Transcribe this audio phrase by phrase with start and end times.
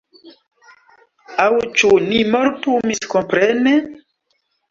[1.43, 1.49] Aŭ
[1.81, 3.77] ĉu ni mortu miskomprene?